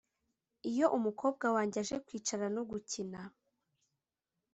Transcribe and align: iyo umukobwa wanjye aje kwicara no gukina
iyo 0.71 0.85
umukobwa 0.97 1.45
wanjye 1.55 1.77
aje 1.83 1.95
kwicara 2.05 2.45
no 2.55 2.61
gukina 2.69 3.21